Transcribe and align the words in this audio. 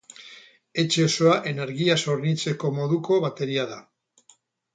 Etxe 0.83 1.03
osoa 1.09 1.35
energiaz 1.51 1.99
hornitzeko 2.15 2.73
moduko 2.79 3.19
bateria 3.27 3.69
da. 3.77 3.79